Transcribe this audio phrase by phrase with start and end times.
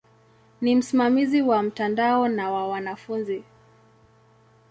[0.61, 3.43] Ni msimamizi wa mtandao na wa wanafunzi.